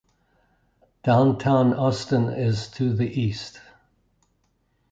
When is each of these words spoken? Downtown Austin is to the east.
Downtown 1.03 1.75
Austin 1.75 2.29
is 2.29 2.69
to 2.69 2.91
the 2.91 3.05
east. 3.07 3.61